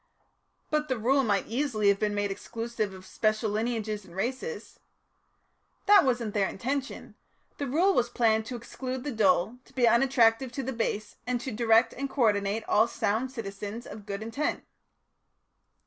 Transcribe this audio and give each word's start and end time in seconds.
"But 0.71 0.87
the 0.87 0.97
Rule 0.97 1.23
might 1.23 1.45
easily 1.45 1.89
have 1.89 1.99
been 1.99 2.15
made 2.15 2.31
exclusive 2.31 2.91
of 2.91 3.05
special 3.05 3.51
lineages 3.51 4.03
and 4.03 4.15
races." 4.15 4.79
"That 5.85 6.03
wasn't 6.03 6.33
their 6.33 6.47
intention. 6.49 7.13
The 7.59 7.67
Rule 7.67 7.93
was 7.93 8.09
planned 8.09 8.47
to 8.47 8.55
exclude 8.55 9.03
the 9.03 9.11
dull, 9.11 9.57
to 9.63 9.73
be 9.73 9.87
unattractive 9.87 10.51
to 10.53 10.63
the 10.63 10.73
base, 10.73 11.17
and 11.27 11.39
to 11.41 11.51
direct 11.51 11.93
and 11.93 12.09
co 12.09 12.23
ordinate 12.23 12.63
all 12.67 12.87
sound 12.87 13.29
citizens 13.31 13.85
of 13.85 14.07
good 14.07 14.23
intent." 14.23 14.63